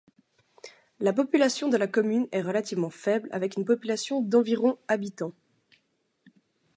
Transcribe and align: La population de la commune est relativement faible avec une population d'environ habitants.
La 0.99 1.13
population 1.13 1.69
de 1.69 1.77
la 1.77 1.85
commune 1.85 2.27
est 2.31 2.41
relativement 2.41 2.89
faible 2.89 3.29
avec 3.31 3.55
une 3.55 3.65
population 3.65 4.19
d'environ 4.23 4.79
habitants. 4.87 5.33